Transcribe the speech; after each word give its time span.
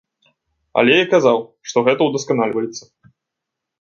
Але 0.81 0.95
я 0.95 1.03
казаў, 1.11 1.37
што 1.73 1.77
гэта 1.91 2.01
удасканальваецца. 2.09 2.83